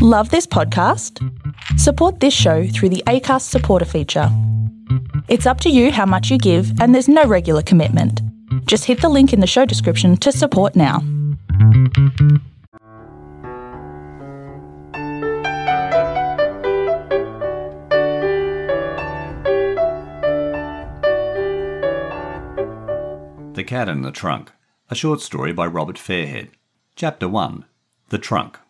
[0.00, 1.18] Love this podcast?
[1.76, 4.28] Support this show through the ACAST supporter feature.
[5.26, 8.22] It's up to you how much you give, and there's no regular commitment.
[8.66, 11.00] Just hit the link in the show description to support now.
[23.54, 24.52] The Cat in the Trunk,
[24.90, 26.50] a short story by Robert Fairhead.
[26.94, 27.64] Chapter 1
[28.10, 28.60] The Trunk.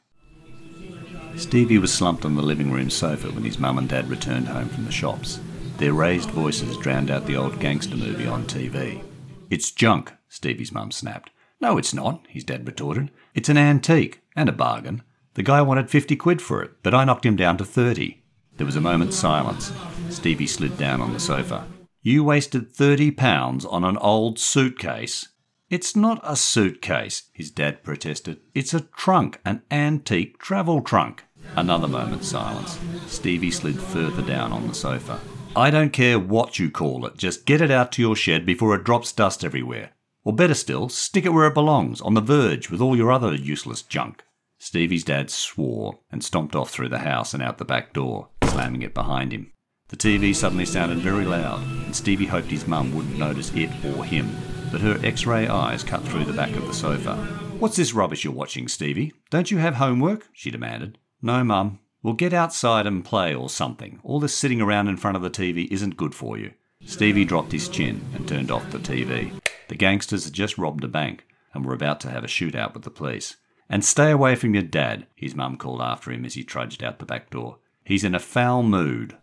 [1.39, 4.69] Stevie was slumped on the living room sofa when his mum and dad returned home
[4.69, 5.39] from the shops.
[5.77, 9.05] Their raised voices drowned out the old gangster movie on TV.
[9.49, 11.31] It's junk, Stevie's mum snapped.
[11.61, 13.13] No, it's not, his dad retorted.
[13.35, 15.03] It's an antique, and a bargain.
[15.35, 18.21] The guy wanted 50 quid for it, but I knocked him down to 30.
[18.57, 19.73] There was a moment's silence.
[20.11, 21.69] Stevie slid down on the sofa.
[22.03, 25.29] You wasted 30 pounds on an old suitcase.
[25.71, 28.41] It's not a suitcase, his dad protested.
[28.55, 31.25] It's a trunk, an antique travel trunk.
[31.57, 32.79] Another moment's silence.
[33.07, 35.21] Stevie slid further down on the sofa.
[35.57, 38.75] I don't care what you call it, just get it out to your shed before
[38.75, 39.91] it drops dust everywhere.
[40.25, 43.35] Or better still, stick it where it belongs, on the verge, with all your other
[43.35, 44.25] useless junk.
[44.59, 48.83] Stevie's dad swore and stomped off through the house and out the back door, slamming
[48.83, 49.53] it behind him.
[49.89, 54.05] The TV suddenly sounded very loud, and Stevie hoped his mum wouldn't notice it or
[54.05, 54.37] him,
[54.71, 57.17] but her x ray eyes cut through the back of the sofa.
[57.59, 59.15] What's this rubbish you're watching, Stevie?
[59.31, 60.29] Don't you have homework?
[60.33, 60.99] she demanded.
[61.21, 61.81] No, Mum.
[62.03, 63.99] We'll get outside and play or something.
[64.05, 66.53] All this sitting around in front of the TV isn't good for you.
[66.87, 69.33] Stevie dropped his chin and turned off the TV.
[69.69, 72.85] The gangsters had just robbed a bank and were about to have a shootout with
[72.85, 73.37] the police.
[73.69, 77.01] And stay away from your dad, his mum called after him as he trudged out
[77.01, 77.59] the back door.
[77.85, 79.17] He's in a foul mood.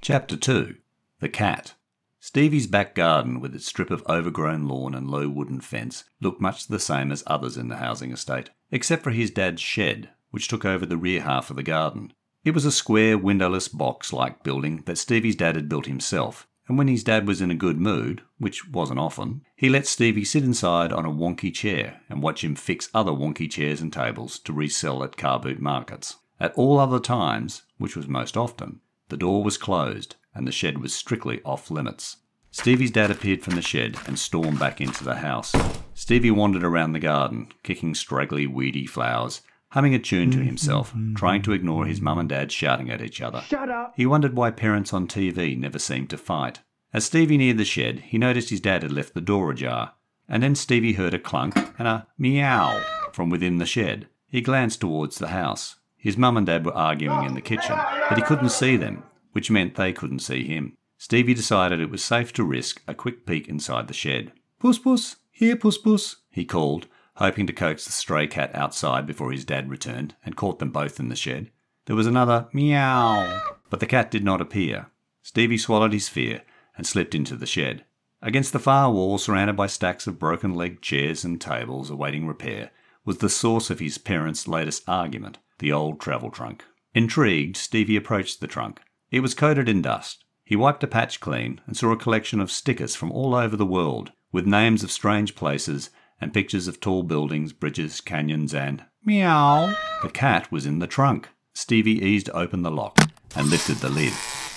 [0.00, 0.76] Chapter 2
[1.20, 1.74] The Cat.
[2.18, 6.66] Stevie's back garden, with its strip of overgrown lawn and low wooden fence, looked much
[6.66, 10.64] the same as others in the housing estate, except for his dad's shed, which took
[10.64, 12.12] over the rear half of the garden.
[12.44, 16.76] It was a square, windowless box like building that Stevie's dad had built himself, and
[16.76, 20.42] when his dad was in a good mood, which wasn't often, he let Stevie sit
[20.42, 24.52] inside on a wonky chair and watch him fix other wonky chairs and tables to
[24.52, 26.16] resell at car boot markets.
[26.40, 28.80] At all other times, which was most often,
[29.10, 32.16] the door was closed and the shed was strictly off limits.
[32.50, 35.54] Stevie's dad appeared from the shed and stormed back into the house.
[35.94, 39.40] Stevie wandered around the garden, kicking straggly, weedy flowers,
[39.74, 42.52] humming a tune to mm, himself, mm, mm, trying to ignore his mum and dad
[42.52, 43.40] shouting at each other.
[43.40, 43.92] Shut up!
[43.96, 46.60] He wondered why parents on TV never seemed to fight.
[46.92, 49.94] As Stevie neared the shed, he noticed his dad had left the door ajar,
[50.28, 52.80] and then Stevie heard a clunk and a meow
[53.12, 54.06] from within the shed.
[54.28, 55.74] He glanced towards the house.
[55.96, 57.76] His mum and dad were arguing in the kitchen,
[58.08, 59.02] but he couldn't see them,
[59.32, 60.76] which meant they couldn't see him.
[60.98, 64.30] Stevie decided it was safe to risk a quick peek inside the shed.
[64.60, 69.32] Puss Puss, here Puss Puss, he called, hoping to coax the stray cat outside before
[69.32, 71.50] his dad returned, and caught them both in the shed.
[71.86, 74.86] There was another meow, but the cat did not appear.
[75.22, 76.42] Stevie swallowed his fear
[76.76, 77.84] and slipped into the shed.
[78.22, 82.70] Against the far wall, surrounded by stacks of broken legged chairs and tables awaiting repair,
[83.04, 86.64] was the source of his parents' latest argument the old travel trunk.
[86.94, 88.80] Intrigued, Stevie approached the trunk.
[89.10, 90.24] It was coated in dust.
[90.44, 93.66] He wiped a patch clean and saw a collection of stickers from all over the
[93.66, 99.74] world, with names of strange places and pictures of tall buildings, bridges, canyons, and meow.
[100.02, 101.28] The cat was in the trunk.
[101.52, 102.98] Stevie eased open the lock
[103.36, 104.12] and lifted the lid.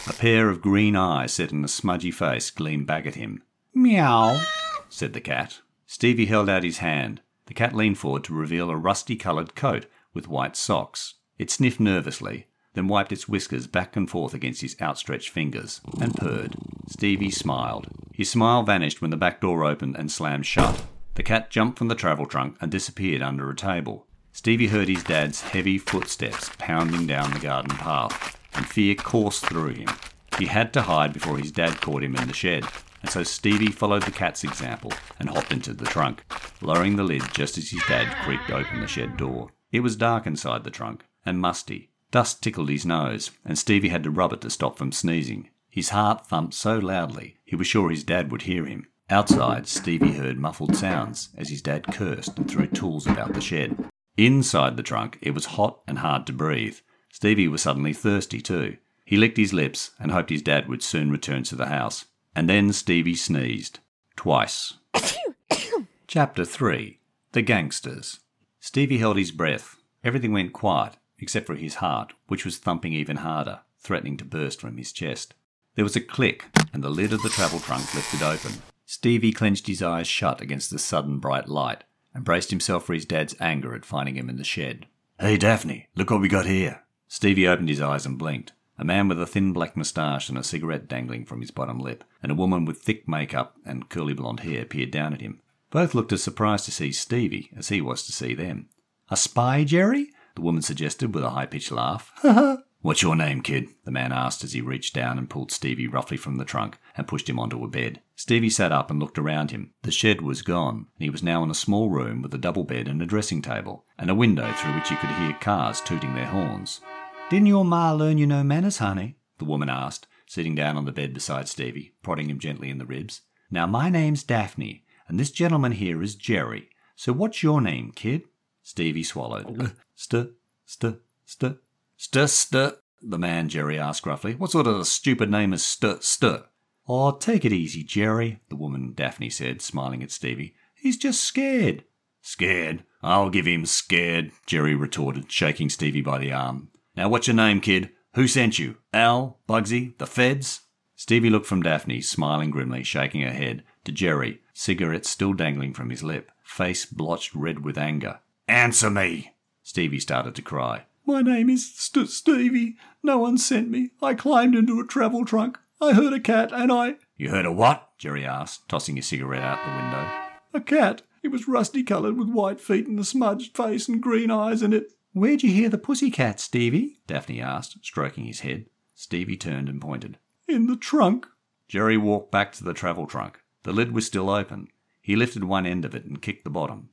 [0.07, 3.44] A pair of green eyes set in a smudgy face gleamed back at him.
[3.73, 4.41] Meow,
[4.90, 5.59] said the cat.
[5.85, 7.22] Stevie held out his hand.
[7.47, 11.16] The cat leaned forward to reveal a rusty coloured coat with white socks.
[11.38, 16.16] It sniffed nervously, then wiped its whiskers back and forth against his outstretched fingers, and
[16.16, 16.56] purred.
[16.88, 17.88] Stevie smiled.
[18.13, 20.84] His smile vanished when the back door opened and slammed shut.
[21.18, 24.06] The cat jumped from the travel trunk and disappeared under a table.
[24.34, 29.70] Stevie heard his dad's heavy footsteps pounding down the garden path, and fear coursed through
[29.70, 29.90] him.
[30.38, 32.66] He had to hide before his dad caught him in the shed,
[33.02, 36.24] and so Stevie followed the cat's example and hopped into the trunk,
[36.62, 39.50] lowering the lid just as his dad creaked open the shed door.
[39.72, 41.90] It was dark inside the trunk, and musty.
[42.12, 45.50] Dust tickled his nose, and Stevie had to rub it to stop from sneezing.
[45.68, 48.86] His heart thumped so loudly he was sure his dad would hear him.
[49.09, 53.89] Outside, Stevie heard muffled sounds as his dad cursed and threw tools about the shed.
[54.18, 56.80] Inside the trunk, it was hot and hard to breathe.
[57.13, 58.75] Stevie was suddenly thirsty too.
[59.06, 62.06] He licked his lips and hoped his dad would soon return to the house.
[62.36, 63.80] And then Stevie sneezed.
[64.18, 64.74] Twice.
[66.07, 67.00] Chapter 3
[67.31, 68.19] The Gangsters.
[68.60, 69.77] Stevie held his breath.
[70.03, 74.60] Everything went quiet, except for his heart, which was thumping even harder, threatening to burst
[74.60, 75.33] from his chest.
[75.75, 78.62] There was a click, and the lid of the travel trunk lifted open.
[78.89, 83.04] Stevie clenched his eyes shut against the sudden bright light and braced himself for his
[83.04, 84.86] dad's anger at finding him in the shed.
[85.19, 86.84] Hey, Daphne, look what we got here.
[87.10, 88.54] Stevie opened his eyes and blinked.
[88.78, 92.06] A man with a thin black moustache and a cigarette dangling from his bottom lip,
[92.24, 95.42] and a woman with thick makeup and curly blonde hair peered down at him.
[95.69, 98.69] Both looked as surprised to see Stevie as he was to see them.
[99.10, 100.12] A spy, Jerry?
[100.36, 102.13] The woman suggested with a high pitched laugh.
[102.81, 103.69] What's your name, kid?
[103.85, 107.07] The man asked as he reached down and pulled Stevie roughly from the trunk and
[107.07, 108.01] pushed him onto a bed.
[108.15, 109.74] Stevie sat up and looked around him.
[109.81, 112.63] The shed was gone, and he was now in a small room with a double
[112.63, 116.13] bed and a dressing table, and a window through which he could hear cars tooting
[116.13, 116.81] their horns.
[117.29, 119.18] Didn't your ma learn you no manners, honey?
[119.39, 122.85] The woman asked, sitting down on the bed beside Stevie, prodding him gently in the
[122.85, 123.21] ribs.
[123.50, 126.69] Now, my name's Daphne, and this gentleman here is Jerry.
[126.95, 128.24] So what's your name, kid?
[128.62, 129.74] Stevie swallowed.
[129.95, 130.29] St,
[130.65, 131.57] st, st,
[131.98, 132.76] st, st.
[133.02, 134.36] The man, Jerry asked gruffly.
[134.36, 136.44] What sort of a stupid name is st, st?
[136.88, 140.56] Oh, take it easy, Jerry, the woman, Daphne said, smiling at Stevie.
[140.74, 141.84] He's just scared.
[142.22, 142.84] Scared?
[143.02, 146.70] I'll give him scared, Jerry retorted, shaking Stevie by the arm.
[146.96, 147.92] Now, what's your name, kid?
[148.14, 148.78] Who sent you?
[148.94, 149.40] Al?
[149.48, 149.98] Bugsy?
[149.98, 150.62] The feds?
[150.96, 155.90] Stevie looked from Daphne, smiling grimly, shaking her head, to Jerry, cigarette still dangling from
[155.90, 158.20] his lip, face blotched red with anger.
[158.48, 159.34] Answer me!
[159.62, 160.86] Stevie started to cry.
[161.07, 162.75] My name is St- Stevie.
[163.01, 163.92] No one sent me.
[164.01, 165.57] I climbed into a travel trunk.
[165.80, 166.95] I heard a cat and I.
[167.15, 167.98] You heard a what?
[167.98, 170.12] Jerry asked, tossing his cigarette out the window.
[170.54, 171.04] A cat.
[171.24, 174.74] It was rusty coloured with white feet and a smudged face and green eyes, and
[174.74, 174.92] it.
[175.13, 177.00] Where'd you hear the pussy cat, Stevie?
[177.07, 178.65] Daphne asked, stroking his head.
[178.94, 180.18] Stevie turned and pointed.
[180.45, 181.25] In the trunk.
[181.69, 183.39] Jerry walked back to the travel trunk.
[183.63, 184.68] The lid was still open.
[185.01, 186.89] He lifted one end of it and kicked the bottom.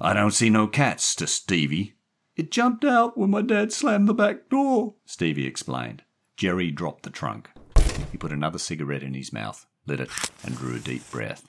[0.00, 1.96] I don't see no cats, to Stevie.
[2.42, 6.02] It jumped out when my dad slammed the back door, Stevie explained.
[6.36, 7.48] Jerry dropped the trunk.
[8.10, 10.10] He put another cigarette in his mouth, lit it,
[10.42, 11.48] and drew a deep breath.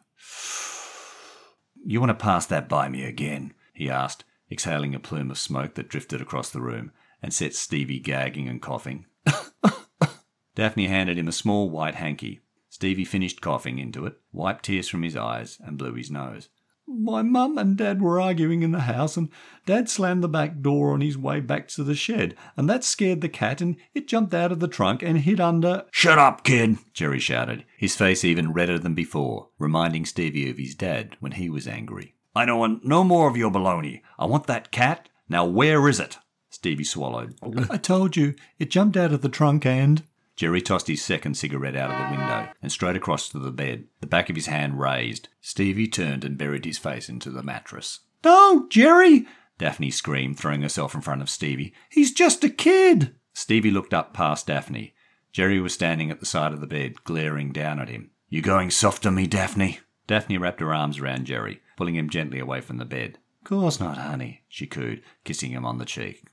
[1.83, 3.55] You want to pass that by me again?
[3.73, 6.91] he asked, exhaling a plume of smoke that drifted across the room
[7.23, 9.07] and set Stevie gagging and coughing.
[10.53, 12.41] Daphne handed him a small white hanky.
[12.69, 16.49] Stevie finished coughing into it, wiped tears from his eyes, and blew his nose.
[16.87, 19.29] My mum and dad were arguing in the house, and
[19.65, 23.21] dad slammed the back door on his way back to the shed, and that scared
[23.21, 25.85] the cat, and it jumped out of the trunk and hid under.
[25.91, 26.77] Shut up, kid!
[26.93, 31.49] Jerry shouted, his face even redder than before, reminding Stevie of his dad when he
[31.49, 32.15] was angry.
[32.35, 34.01] I don't want no more of your baloney.
[34.17, 35.09] I want that cat.
[35.29, 36.17] Now, where is it?
[36.49, 37.35] Stevie swallowed.
[37.69, 40.03] I told you, it jumped out of the trunk and.
[40.35, 43.85] Jerry tossed his second cigarette out of the window and straight across to the bed,
[44.01, 45.29] the back of his hand raised.
[45.41, 47.99] Stevie turned and buried his face into the mattress.
[48.21, 49.27] Don't, Jerry!
[49.57, 51.73] Daphne screamed, throwing herself in front of Stevie.
[51.89, 53.15] He's just a kid!
[53.33, 54.93] Stevie looked up past Daphne.
[55.31, 58.11] Jerry was standing at the side of the bed, glaring down at him.
[58.29, 59.79] You going soft on me, Daphne?
[60.07, 63.19] Daphne wrapped her arms around Jerry, pulling him gently away from the bed.
[63.43, 66.25] Course not, honey, she cooed, kissing him on the cheek.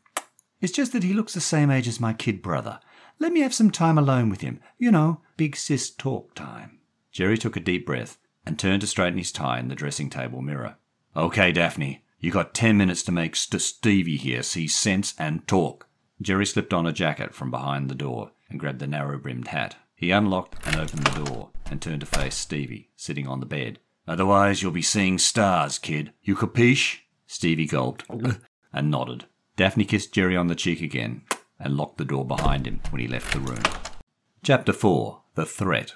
[0.61, 2.81] It's just that he looks the same age as my kid brother.
[3.20, 4.61] Let me have some time alone with him.
[4.78, 6.78] You know, big sis talk time.
[7.12, 10.40] Jerry took a deep breath and turned to straighten his tie in the dressing table
[10.40, 10.76] mirror.
[11.14, 15.87] Okay, Daphne, you got ten minutes to make St- Stevie here see sense and talk.
[16.22, 19.76] Jerry slipped on a jacket from behind the door and grabbed the narrow brimmed hat.
[19.94, 23.81] He unlocked and opened the door and turned to face Stevie, sitting on the bed.
[24.08, 26.14] Otherwise, you'll be seeing stars, kid.
[26.23, 27.00] You capiche?
[27.26, 28.05] Stevie gulped
[28.73, 29.26] and nodded.
[29.56, 31.20] Daphne kissed Jerry on the cheek again
[31.61, 33.62] and locked the door behind him when he left the room.
[34.43, 35.93] Chapter 4 The Threat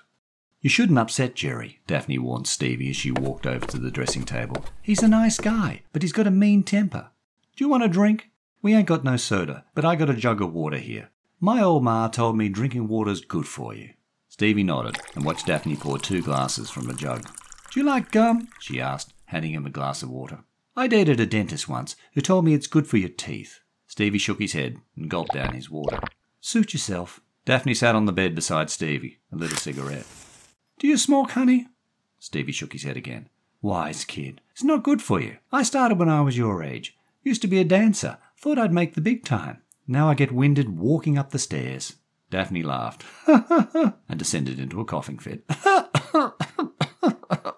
[0.60, 4.64] You shouldn't upset Jerry, Daphne warned Stevie as she walked over to the dressing table.
[4.82, 7.08] He's a nice guy, but he's got a mean temper.
[7.56, 8.30] Do you want a drink?
[8.62, 11.10] We ain't got no soda, but I got a jug of water here.
[11.40, 13.90] My old ma told me drinking water's good for you.
[14.28, 17.28] Stevie nodded and watched Daphne pour two glasses from a jug.
[17.70, 18.48] Do you like gum?
[18.60, 20.44] she asked, handing him a glass of water.
[20.76, 23.60] I dated a dentist once who told me it's good for your teeth.
[23.94, 26.00] Stevie shook his head and gulped down his water.
[26.40, 27.20] Suit yourself.
[27.44, 30.04] Daphne sat on the bed beside Stevie and lit a cigarette.
[30.80, 31.68] Do you smoke, honey?
[32.18, 33.28] Stevie shook his head again.
[33.62, 34.40] Wise kid.
[34.50, 35.36] It's not good for you.
[35.52, 36.98] I started when I was your age.
[37.22, 38.18] Used to be a dancer.
[38.36, 39.62] Thought I'd make the big time.
[39.86, 41.94] Now I get winded walking up the stairs.
[42.30, 45.44] Daphne laughed and descended into a coughing fit.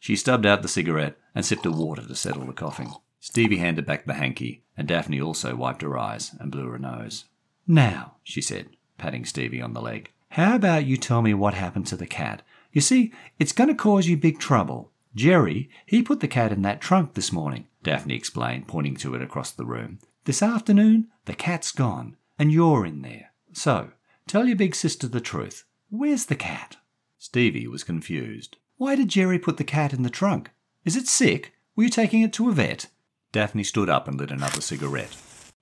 [0.00, 2.92] she stubbed out the cigarette and sipped a water to settle the coughing.
[3.26, 7.24] Stevie handed back the hanky, and Daphne also wiped her eyes and blew her nose.
[7.66, 8.68] Now, she said,
[8.98, 12.42] patting Stevie on the leg, how about you tell me what happened to the cat?
[12.72, 14.92] You see, it's going to cause you big trouble.
[15.16, 19.22] Jerry, he put the cat in that trunk this morning, Daphne explained, pointing to it
[19.22, 19.98] across the room.
[20.24, 23.32] This afternoon, the cat's gone, and you're in there.
[23.52, 23.90] So,
[24.28, 25.64] tell your big sister the truth.
[25.90, 26.76] Where's the cat?
[27.18, 28.56] Stevie was confused.
[28.76, 30.52] Why did Jerry put the cat in the trunk?
[30.84, 31.54] Is it sick?
[31.74, 32.86] Were you taking it to a vet?
[33.36, 35.14] Daphne stood up and lit another cigarette.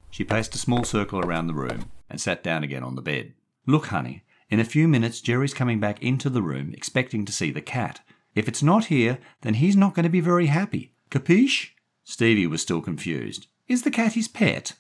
[0.08, 3.32] She paced a small circle around the room and sat down again on the bed.
[3.66, 7.50] Look, honey, in a few minutes Jerry's coming back into the room expecting to see
[7.50, 7.98] the cat.
[8.32, 10.94] If it's not here, then he's not going to be very happy.
[11.10, 11.70] Capiche?
[12.04, 13.48] Stevie was still confused.
[13.66, 14.74] Is the cat his pet?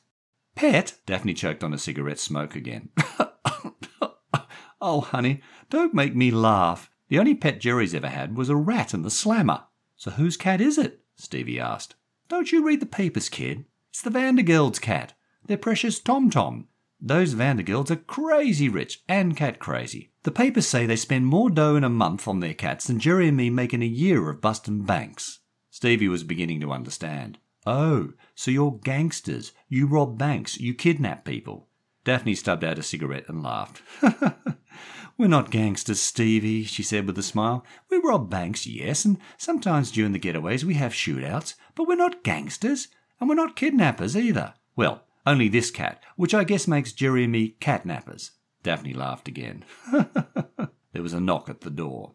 [0.54, 0.94] Pet?
[1.04, 2.90] Daphne choked on a cigarette smoke again.
[4.80, 6.92] oh, honey, don't make me laugh.
[7.08, 9.64] The only pet Jerry's ever had was a rat in the slammer.
[9.96, 11.00] So whose cat is it?
[11.16, 11.96] Stevie asked.
[12.28, 13.66] Don't you read the papers, kid?
[13.90, 15.12] It's the Vandergelds' cat.
[15.46, 16.68] Their precious Tom Tom.
[17.00, 20.10] Those Vandergelds are crazy rich and cat crazy.
[20.22, 23.28] The papers say they spend more dough in a month on their cats than Jerry
[23.28, 25.40] and me make in a year of busting banks.
[25.70, 27.38] Stevie was beginning to understand.
[27.66, 29.52] Oh, so you're gangsters.
[29.68, 30.58] You rob banks.
[30.58, 31.68] You kidnap people.
[32.04, 33.82] Daphne stubbed out a cigarette and laughed.
[35.16, 37.64] We're not gangsters, Stevie, she said with a smile.
[37.88, 42.24] We rob banks, yes, and sometimes during the getaways we have shootouts, but we're not
[42.24, 42.88] gangsters,
[43.20, 44.54] and we're not kidnappers either.
[44.74, 48.30] Well, only this cat, which I guess makes Jerry and me catnappers.
[48.64, 49.64] Daphne laughed again.
[49.92, 52.14] there was a knock at the door.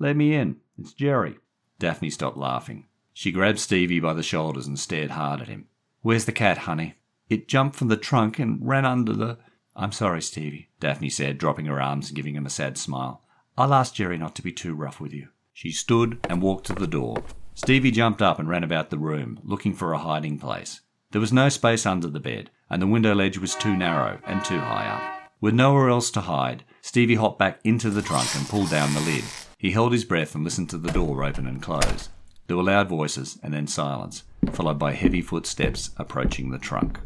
[0.00, 0.56] Let me in.
[0.76, 1.38] It's Jerry.
[1.78, 2.86] Daphne stopped laughing.
[3.12, 5.68] She grabbed Stevie by the shoulders and stared hard at him.
[6.00, 6.96] Where's the cat, honey?
[7.32, 9.38] It jumped from the trunk and ran under the.
[9.74, 13.22] I'm sorry, Stevie, Daphne said, dropping her arms and giving him a sad smile.
[13.56, 15.28] I'll ask Jerry not to be too rough with you.
[15.54, 17.22] She stood and walked to the door.
[17.54, 20.82] Stevie jumped up and ran about the room, looking for a hiding place.
[21.12, 24.44] There was no space under the bed, and the window ledge was too narrow and
[24.44, 25.32] too high up.
[25.40, 29.00] With nowhere else to hide, Stevie hopped back into the trunk and pulled down the
[29.00, 29.24] lid.
[29.56, 32.10] He held his breath and listened to the door open and close.
[32.46, 36.98] There were loud voices and then silence, followed by heavy footsteps approaching the trunk.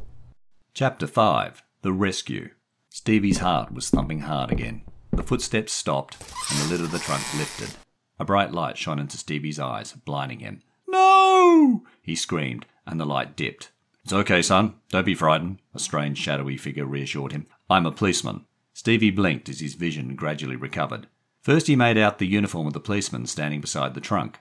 [0.77, 2.51] Chapter 5 The Rescue
[2.91, 4.83] Stevie's heart was thumping hard again.
[5.11, 6.19] The footsteps stopped,
[6.51, 7.75] and the lid of the trunk lifted.
[8.19, 10.61] A bright light shone into Stevie's eyes, blinding him.
[10.87, 11.83] No!
[12.03, 13.71] he screamed, and the light dipped.
[14.05, 14.75] It's okay, son.
[14.91, 17.47] Don't be frightened, a strange shadowy figure reassured him.
[17.71, 18.45] I'm a policeman.
[18.75, 21.07] Stevie blinked as his vision gradually recovered.
[21.41, 24.41] First, he made out the uniform of the policeman standing beside the trunk.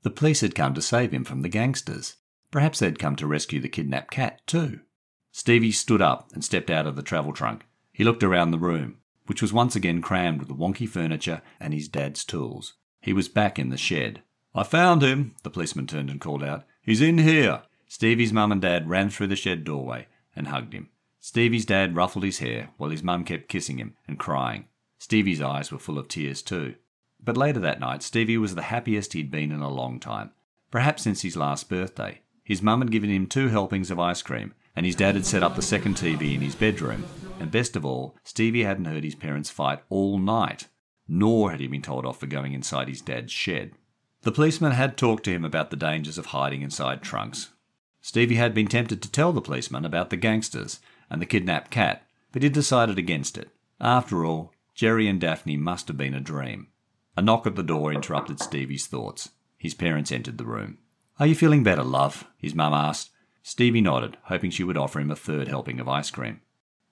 [0.00, 2.16] The police had come to save him from the gangsters.
[2.50, 4.80] Perhaps they'd come to rescue the kidnapped cat, too.
[5.36, 7.66] Stevie stood up and stepped out of the travel trunk.
[7.92, 11.88] He looked around the room, which was once again crammed with wonky furniture and his
[11.88, 12.74] dad's tools.
[13.00, 14.22] He was back in the shed.
[14.54, 16.62] I found him, the policeman turned and called out.
[16.82, 17.62] He's in here.
[17.88, 20.90] Stevie's mum and dad ran through the shed doorway and hugged him.
[21.18, 24.68] Stevie's dad ruffled his hair while his mum kept kissing him and crying.
[25.00, 26.76] Stevie's eyes were full of tears too.
[27.20, 30.30] But later that night, Stevie was the happiest he'd been in a long time,
[30.70, 32.20] perhaps since his last birthday.
[32.44, 35.42] His mum had given him two helpings of ice cream, and his dad had set
[35.42, 37.04] up the second TV in his bedroom.
[37.40, 40.68] And best of all, Stevie hadn't heard his parents fight all night,
[41.08, 43.72] nor had he been told off for going inside his dad's shed.
[44.22, 47.50] The policeman had talked to him about the dangers of hiding inside trunks,
[48.06, 50.78] Stevie had been tempted to tell the policeman about the gangsters
[51.08, 53.48] and the kidnapped cat, but he decided against it.
[53.80, 56.66] After all, Jerry and Daphne must have been a dream.
[57.16, 59.30] A knock at the door interrupted Stevie's thoughts.
[59.56, 60.76] His parents entered the room.
[61.18, 62.26] Are you feeling better, love?
[62.36, 63.08] his mum asked.
[63.46, 66.40] Stevie nodded, hoping she would offer him a third helping of ice cream.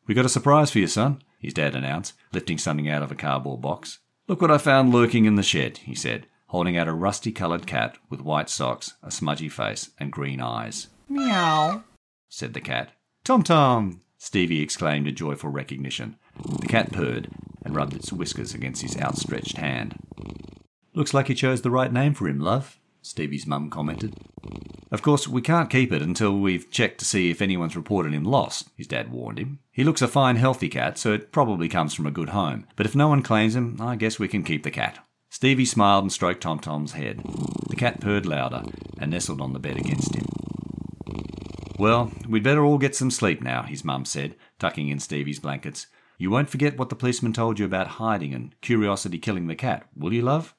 [0.06, 3.14] We got a surprise for you, son, his dad announced, lifting something out of a
[3.14, 4.00] cardboard box.
[4.28, 7.66] Look what I found lurking in the shed, he said, holding out a rusty coloured
[7.66, 10.88] cat with white socks, a smudgy face, and green eyes.
[11.08, 11.84] Meow,
[12.28, 12.92] said the cat.
[13.24, 14.02] Tom Tom!
[14.18, 16.16] Stevie exclaimed in joyful recognition.
[16.60, 17.30] The cat purred
[17.64, 19.96] and rubbed its whiskers against his outstretched hand.
[20.92, 24.14] Looks like you chose the right name for him, love, Stevie's mum commented.
[24.90, 28.24] Of course, we can't keep it until we've checked to see if anyone's reported him
[28.24, 29.58] lost, his dad warned him.
[29.70, 32.66] He looks a fine, healthy cat, so it probably comes from a good home.
[32.76, 34.98] But if no one claims him, I guess we can keep the cat.
[35.30, 37.22] Stevie smiled and stroked Tom Tom's head.
[37.70, 38.62] The cat purred louder
[38.98, 40.26] and nestled on the bed against him.
[41.78, 45.86] Well, we'd better all get some sleep now, his mum said, tucking in Stevie's blankets.
[46.18, 49.88] You won't forget what the policeman told you about hiding and curiosity killing the cat,
[49.96, 50.54] will you, love?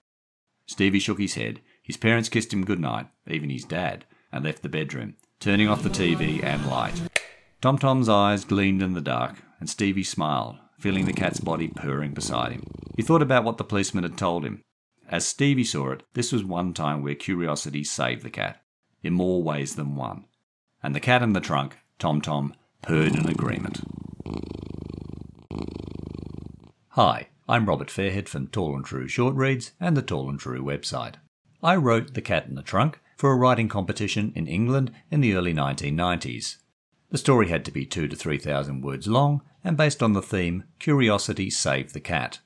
[0.66, 1.62] Stevie shook his head.
[1.84, 5.90] His parents kissed him goodnight, even his dad, and left the bedroom, turning off the
[5.90, 7.00] TV and light.
[7.62, 12.14] Tom Tom's eyes gleamed in the dark, and Stevie smiled, feeling the cat's body purring
[12.14, 12.64] beside him.
[12.96, 14.62] He thought about what the policeman had told him.
[15.08, 18.62] As Stevie saw it, this was one time where curiosity saved the cat,
[19.04, 20.26] in more ways than one
[20.84, 23.82] and the cat in the trunk, Tom Tom, purred in agreement.
[26.90, 30.62] Hi, I'm Robert Fairhead from Tall and True Short Reads and the Tall and True
[30.62, 31.16] website.
[31.64, 35.34] I wrote The Cat in the Trunk for a writing competition in England in the
[35.34, 36.58] early 1990s.
[37.10, 40.22] The story had to be two to three thousand words long and based on the
[40.22, 42.40] theme Curiosity Saved the Cat.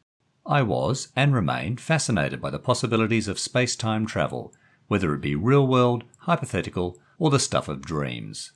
[0.46, 4.54] I was and remain fascinated by the possibilities of space time travel,
[4.88, 8.52] whether it be real world, hypothetical, or the stuff of dreams.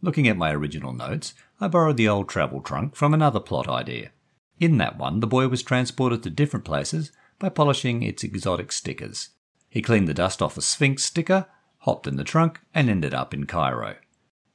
[0.00, 4.12] Looking at my original notes, I borrowed the old travel trunk from another plot idea.
[4.58, 9.28] In that one, the boy was transported to different places by polishing its exotic stickers.
[9.68, 11.46] He cleaned the dust off a Sphinx sticker,
[11.80, 13.96] hopped in the trunk, and ended up in Cairo.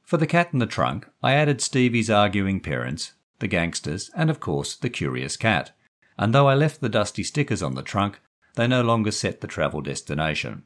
[0.02, 4.40] For the cat in the trunk, I added Stevie's arguing parents, the gangsters, and of
[4.40, 5.72] course the curious cat.
[6.18, 8.20] And though I left the dusty stickers on the trunk,
[8.54, 10.64] they no longer set the travel destination.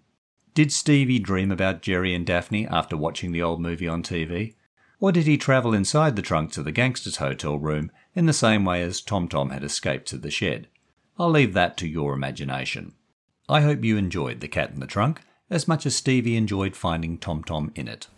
[0.55, 4.55] Did Stevie dream about Jerry and Daphne after watching the old movie on TV?
[4.99, 8.65] Or did he travel inside the trunk to the gangster's hotel room in the same
[8.65, 10.69] way as Tom Tom had escaped to the shed?
[11.19, 12.95] I'll leave that to your imagination.
[13.49, 17.17] I hope you enjoyed The Cat in the Trunk as much as Stevie enjoyed finding
[17.17, 18.09] Tom Tom in it.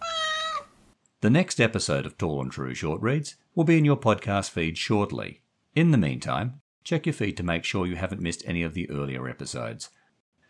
[1.21, 4.79] The next episode of Tall and True Short Reads will be in your podcast feed
[4.79, 5.43] shortly.
[5.75, 8.89] In the meantime, check your feed to make sure you haven't missed any of the
[8.89, 9.91] earlier episodes.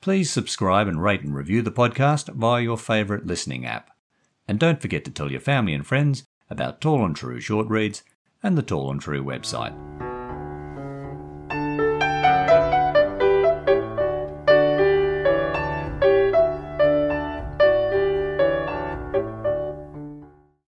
[0.00, 3.90] Please subscribe and rate and review the podcast via your favourite listening app.
[4.47, 8.04] And don't forget to tell your family and friends about Tall and True Short Reads
[8.44, 10.07] and the Tall and True website.